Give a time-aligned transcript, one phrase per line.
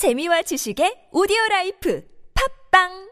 [0.00, 2.02] 재미와 지식의 오디오 라이프
[2.72, 3.10] 팝빵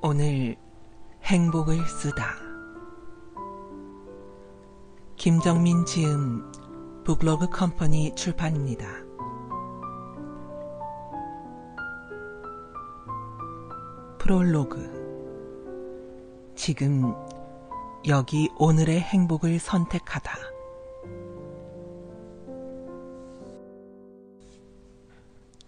[0.00, 0.54] 오늘
[1.24, 2.36] 행복을 쓰다.
[5.16, 6.52] 김정민 지음
[7.02, 9.11] 북로그 컴퍼니 출판입니다.
[14.32, 14.80] 프롤로그
[16.56, 17.14] 지금
[18.08, 20.32] 여기 오늘의 행복을 선택하다.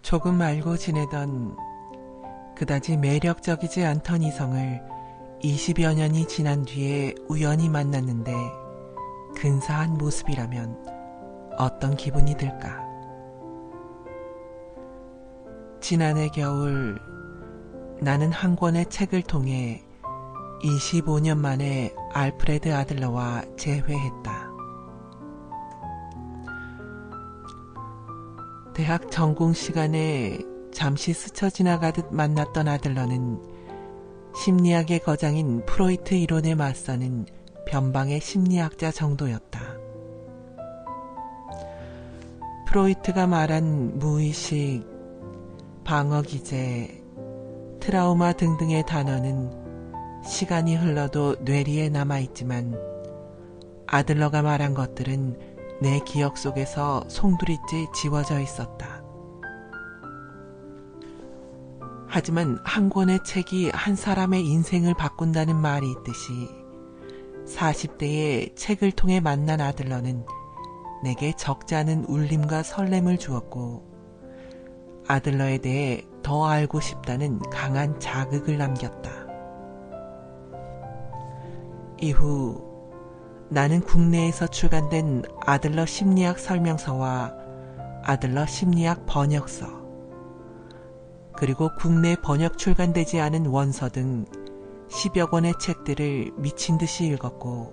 [0.01, 1.55] 조금 알고 지내던
[2.57, 4.81] 그다지 매력적이지 않던 이성을
[5.43, 8.33] 20여 년이 지난 뒤에 우연히 만났는데
[9.35, 12.83] 근사한 모습이라면 어떤 기분이 들까?
[15.81, 16.99] 지난해 겨울
[18.01, 19.83] 나는 한 권의 책을 통해
[20.61, 24.49] 25년 만에 알프레드 아들러와 재회했다.
[28.73, 30.39] 대학 전공 시간에
[30.73, 33.41] 잠시 스쳐 지나가듯 만났던 아들러는
[34.35, 37.25] 심리학의 거장인 프로이트 이론에 맞서는
[37.65, 39.61] 변방의 심리학자 정도였다.
[42.67, 44.85] 프로이트가 말한 무의식,
[45.85, 47.04] 방어기제,
[47.85, 49.51] 트라우마 등등의 단어는
[50.25, 52.75] 시간이 흘러도 뇌리에 남아있지만
[53.85, 55.37] 아들러가 말한 것들은
[55.83, 59.03] 내 기억 속에서 송두리째 지워져 있었다.
[62.07, 66.49] 하지만 한 권의 책이 한 사람의 인생을 바꾼다는 말이 있듯이
[67.45, 70.25] 40대에 책을 통해 만난 아들러는
[71.03, 73.85] 내게 적지 않은 울림과 설렘을 주었고
[75.07, 79.11] 아들러에 대해 더 알고 싶다는 강한 자극을 남겼다.
[82.01, 82.63] 이후
[83.49, 87.31] 나는 국내에서 출간된 아들러 심리학 설명서와
[88.03, 89.67] 아들러 심리학 번역서,
[91.37, 94.25] 그리고 국내 번역 출간되지 않은 원서 등
[94.89, 97.71] 10여 권의 책들을 미친 듯이 읽었고,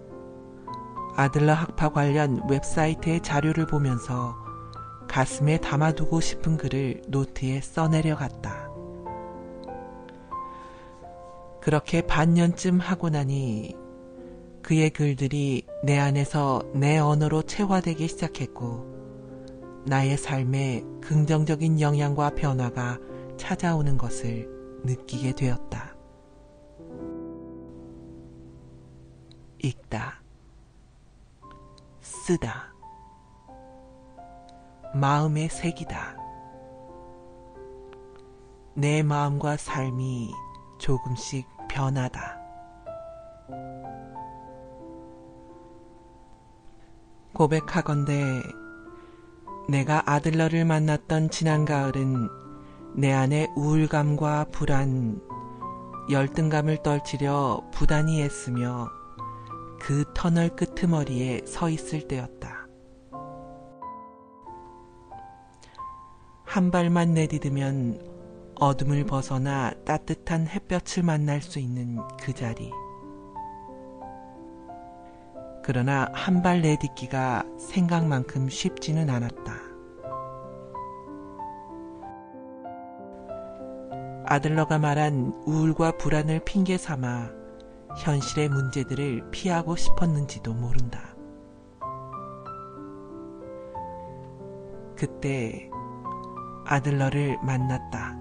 [1.17, 4.35] 아들러 학파 관련 웹사이트의 자료를 보면서
[5.13, 8.71] 가슴에 담아두고 싶은 글을 노트에 써내려 갔다.
[11.61, 13.77] 그렇게 반년쯤 하고 나니
[14.63, 22.99] 그의 글들이 내 안에서 내 언어로 체화되기 시작했고, 나의 삶에 긍정적인 영향과 변화가
[23.37, 24.49] 찾아오는 것을
[24.83, 25.95] 느끼게 되었다.
[29.59, 30.23] 읽다.
[32.01, 32.72] 쓰다.
[34.95, 36.17] 마음의 색이다.
[38.75, 40.31] 내 마음과 삶이
[40.79, 42.39] 조금씩 변하다.
[47.33, 48.43] 고백하건대
[49.69, 52.29] 내가 아들러를 만났던 지난 가을은
[52.95, 55.21] 내 안에 우울감과 불안,
[56.11, 58.91] 열등감을 떨치려 부단히 애쓰며
[59.81, 62.62] 그 터널 끄트머리에 서 있을 때였다.
[66.53, 67.99] 한 발만 내디디면
[68.61, 72.71] 어둠을 벗어나 따뜻한 햇볕을 만날 수 있는 그 자리.
[75.65, 79.55] 그러나 한 발 내딛기가 생각만큼 쉽지는 않았다.
[84.27, 87.31] 아들러가 말한 우울과 불안을 핑계 삼아
[87.97, 91.17] 현실의 문제들을 피하고 싶었는지도 모른다.
[94.95, 95.71] 그때
[96.65, 98.17] 아들러를 만났다.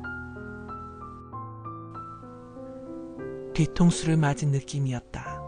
[3.54, 5.42] 뒤통수를 맞은 느낌이었다.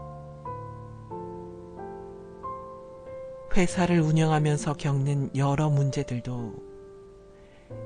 [3.56, 6.54] 회사를 운영하면서 겪는 여러 문제들도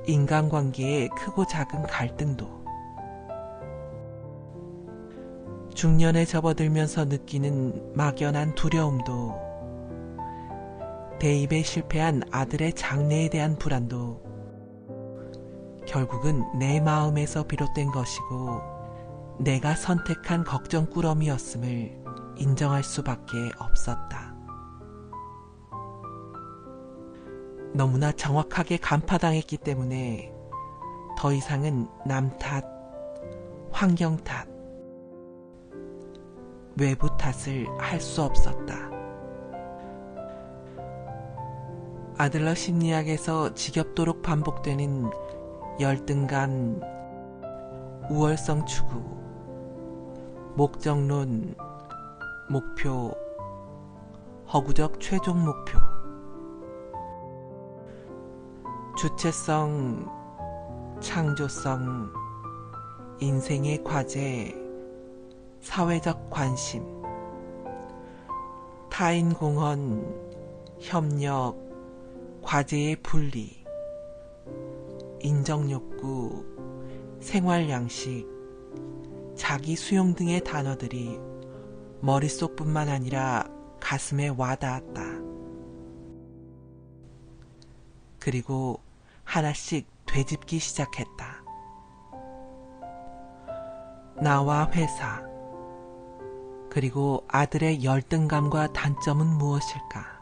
[0.07, 2.59] 인간관계의 크고 작은 갈등도
[5.73, 9.49] 중년에 접어들면서 느끼는 막연한 두려움도
[11.19, 14.28] 대입에 실패한 아들의 장래에 대한 불안도
[15.89, 18.61] 결국은 내 마음에서 비롯된 것이고
[19.39, 22.03] 내가 선택한 걱정꾸러미였음을
[22.37, 24.35] 인정할 수밖에 없었다.
[27.73, 30.31] 너무나 정확하게 간파당했기 때문에
[31.17, 32.63] 더 이상은 남 탓,
[33.71, 34.47] 환경 탓,
[36.77, 38.89] 외부 탓을 할 수 없었다.
[42.17, 45.09] 아들러 심리학에서 지겹도록 반복되는
[45.79, 46.81] 열등감,
[48.09, 49.01] 우월성 추구,
[50.55, 51.55] 목적론,
[52.49, 53.15] 목표,
[54.51, 55.79] 허구적 최종 목표,
[58.97, 60.05] 주체성,
[60.99, 62.11] 창조성,
[63.21, 64.53] 인생의 과제,
[65.61, 66.83] 사회적 관심,
[68.89, 71.55] 타인 공헌, 협력,
[72.41, 73.58] 과제의 분리,
[75.21, 76.45] 인정 욕구,
[77.19, 78.25] 생활 양식,
[79.35, 81.19] 자기 수용 등의 단어들이
[82.01, 83.47] 머릿속뿐만 아니라
[83.79, 85.01] 가슴에 와닿았다.
[88.19, 88.79] 그리고
[89.23, 91.43] 하나씩 되짚기 시작했다.
[94.21, 95.23] 나와 회사,
[96.69, 100.18] 그리고 아들의 열등감과 단점은 무엇일까?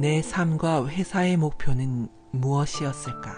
[0.00, 3.34] 내 삶과 회사의 목표는 무엇이었을까?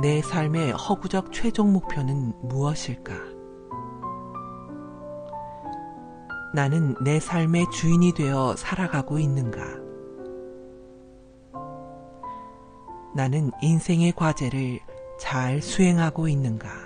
[0.00, 3.12] 내 삶의 허구적 최종 목표는 무엇일까?
[6.54, 9.60] 나는 내 삶의 주인이 되어 살아가고 있는가?
[13.16, 14.78] 나는 인생의 과제를
[15.18, 16.85] 잘 수행하고 있는가?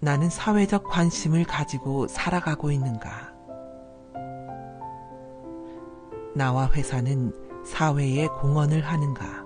[0.00, 3.34] 나는 사회적 관심을 가지고 살아가고 있는가?
[6.34, 7.32] 나와 회사는
[7.66, 9.44] 사회에 공헌을 하는가?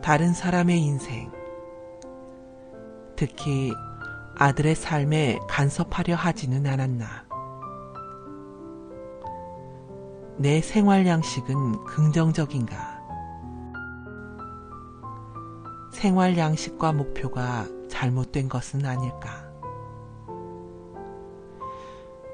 [0.00, 1.32] 다른 사람의 인생,
[3.16, 3.72] 특히
[4.36, 7.24] 아들의 삶에 간섭하려 하지는 않았나?
[10.36, 12.93] 내 생활 양식은 긍정적인가?
[16.04, 19.50] 생활 양식과 목표가 잘못된 것은 아닐까?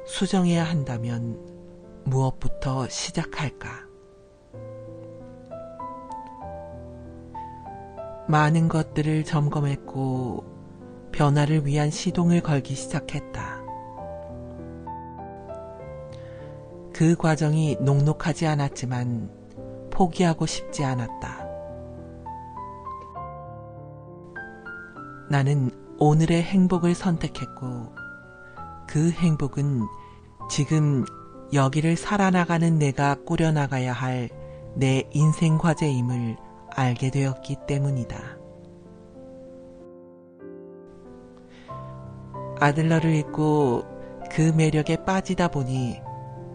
[0.05, 1.38] 수정해야 한다면
[2.05, 3.69] 무엇부터 시작할까?
[8.26, 13.61] 많은 것들을 점검했고 변화를 위한 시동을 걸기 시작했다.
[16.93, 19.31] 그 과정이 녹록하지 않았지만
[19.90, 21.40] 포기하고 싶지 않았다.
[25.31, 27.93] 나는 오늘의 행복을 선택했고
[28.88, 29.82] 그 행복은
[30.50, 31.05] 지금
[31.53, 34.41] 여기를 살아나가는 내가 꾸려나가야 할
[34.75, 36.37] 내 인생 과제임을
[36.71, 38.17] 알게 되었기 때문이다.
[42.61, 43.85] 아들러를 잊고
[44.31, 46.00] 그 매력에 빠지다 보니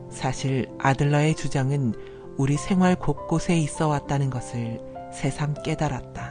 [0.09, 1.93] 사실 아들러의 주장은
[2.37, 4.79] 우리 생활 곳곳에 있어 왔다는 것을
[5.11, 6.24] 새삼 깨달았다.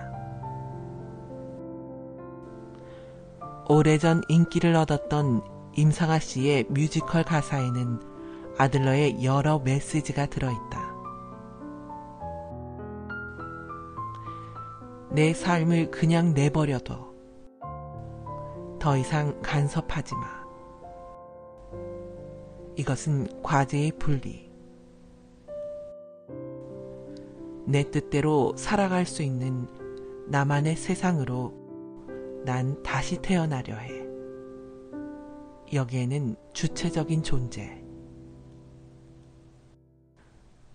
[3.66, 5.42] 오래전 인기를 얻었던
[5.74, 8.00] 임상아 씨의 뮤지컬 가사에는
[8.58, 10.94] 아들러의 여러 메시지가 들어있다.
[15.10, 17.14] 내 삶을 그냥 내버려둬.
[18.78, 20.44] 더 이상 간섭하지 마.
[22.76, 24.52] 이것은 과제의 분리.
[27.66, 29.66] 내 뜻대로 살아갈 수 있는
[30.26, 31.63] 나만의 세상으로
[32.44, 34.04] 난 다시 태어나려 해.
[35.72, 37.82] 여기에는 주체적인 존재.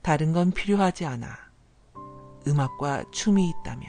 [0.01, 1.27] 다른 건 필요하지 않아.
[2.47, 3.87] 음악과 춤이 있다면.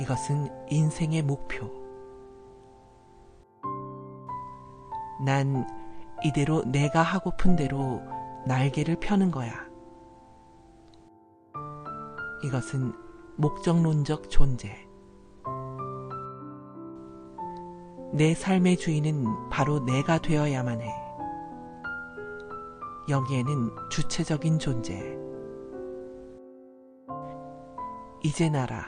[0.00, 1.70] 이것은 인생의 목표.
[5.26, 5.66] 난
[6.24, 8.00] 이대로 내가 하고픈 대로
[8.46, 9.52] 날개를 펴는 거야.
[12.44, 12.94] 이것은
[13.36, 14.91] 목적론적 존재.
[18.14, 20.94] 내 삶의 주인은 바로 내가 되어야만 해.
[23.08, 25.18] 여기에는 주체적인 존재.
[28.22, 28.84] 이제 나라.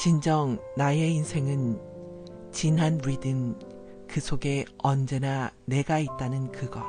[0.00, 1.80] 진정 나의 인생은
[2.50, 3.56] 진한 리듬,
[4.08, 6.82] 그 속에 언제나 내가 있다는 그것.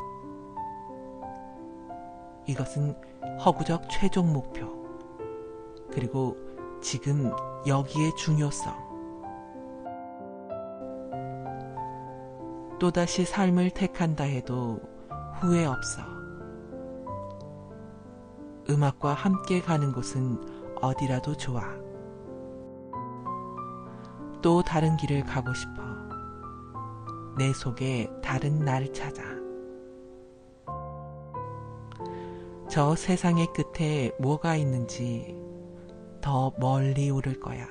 [2.48, 2.96] 이것은
[3.46, 4.66] 허구적 최종 목표.
[5.92, 6.36] 그리고
[6.82, 7.32] 지금
[7.68, 8.87] 여기의 중요성.
[12.80, 14.80] 또다시 삶을 택한다 해도
[15.40, 16.02] 후회 없어.
[18.70, 20.40] 음악과 함께 가는 곳은
[20.82, 21.64] 어디라도 좋아.
[24.42, 25.82] 또 다른 길을 가고 싶어.
[27.38, 29.24] 내 속에 다른 나를 찾아.
[32.70, 35.36] 저 세상의 끝에 뭐가 있는지
[36.22, 37.66] 더 멀리 오를 거야.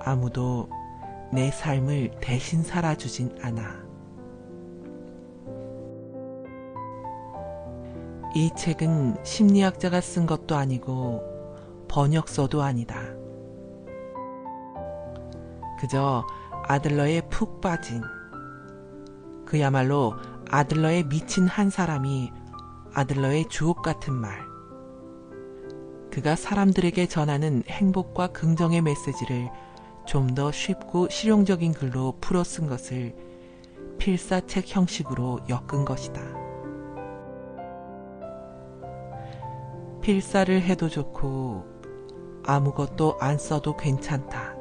[0.00, 0.70] 아무도
[1.32, 3.86] 내 삶을 대신 살아주진 않아.
[8.34, 11.22] 이 책은 심리학자가 쓴 것도 아니고
[11.88, 13.00] 번역서도 아니다.
[15.80, 16.24] 그저
[16.64, 18.02] 아들러에 푹 빠진
[19.44, 20.14] 그야말로
[20.50, 22.30] 아들러에 미친 한 사람이
[22.92, 24.46] 아들러의 주옥 같은 말.
[26.10, 29.50] 그가 사람들에게 전하는 행복과 긍정의 메시지를
[30.08, 33.14] 좀 더 쉽고 실용적인 글로 풀어 쓴 것을
[33.98, 36.22] 필사책 형식으로 엮은 것이다.
[40.00, 41.66] 필사를 해도 좋고
[42.42, 44.54] 아무것도 안 써도 괜찮다.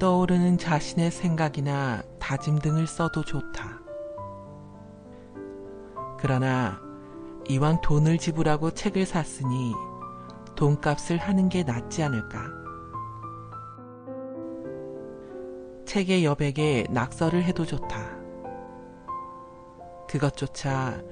[0.00, 3.78] 떠오르는 자신의 생각이나 다짐 등을 써도 좋다.
[6.18, 6.80] 그러나
[7.48, 9.72] 이왕 돈을 지불하고 책을 샀으니
[10.56, 12.61] 돈값을 하는 게 낫지 않을까.
[15.92, 18.16] 책의 여백에 낙서를 해도 좋다.
[20.08, 21.02] 그것조차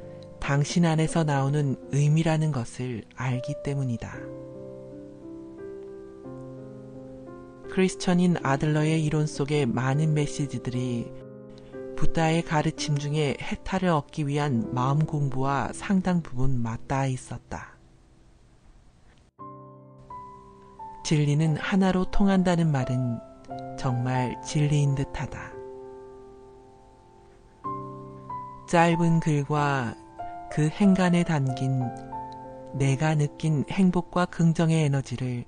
[0.40, 4.10] 당신 안에서 나오는 의미라는 것을 알기 때문이다.
[7.70, 11.12] 크리스천인 아들러의 이론 속의 많은 메시지들이
[11.96, 17.76] 부다의 가르침 중에 해탈을 얻기 위한 마음 공부와 상당 부분 맞닿아 있었다.
[21.04, 23.29] 진리는 하나로 통한다는 말은
[23.80, 25.40] 정말 진리인 듯하다.
[28.68, 29.94] 짧은 글과
[30.52, 31.80] 그 행간에 담긴
[32.74, 35.46] 내가 느낀 행복과 긍정의 에너지를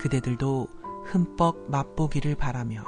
[0.00, 0.66] 그대들도
[1.08, 2.84] 흠뻑 맛보기를 바라며